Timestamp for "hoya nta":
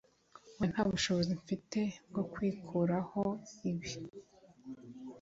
0.57-0.81